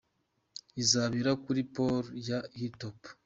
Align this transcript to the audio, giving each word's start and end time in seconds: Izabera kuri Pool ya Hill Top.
Izabera 0.81 1.31
kuri 1.43 1.61
Pool 1.73 2.05
ya 2.29 2.39
Hill 2.57 2.73
Top. 2.81 2.99